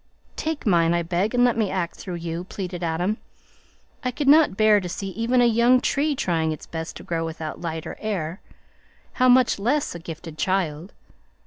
[0.35, 3.17] "Take mine, I beg, and let me act through you," pleaded Adam.
[4.03, 7.23] "I could not bear to see even a young tree trying its best to grow
[7.23, 8.41] without light or air,
[9.21, 10.91] how much less a gifted child!